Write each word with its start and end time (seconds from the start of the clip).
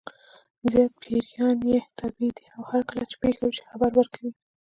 زیات 0.69 0.93
پیریان 1.03 1.57
یې 1.71 1.79
تابع 1.97 2.29
دي 2.35 2.45
او 2.55 2.61
هرکله 2.71 3.03
چې 3.09 3.15
پېښه 3.21 3.41
وشي 3.47 3.63
خبر 3.71 3.91
ورکوي. 3.95 4.31